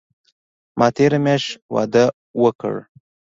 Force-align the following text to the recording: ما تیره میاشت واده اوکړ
ما 0.79 0.87
تیره 0.95 1.19
میاشت 1.25 1.49
واده 1.73 2.03
اوکړ 2.37 2.73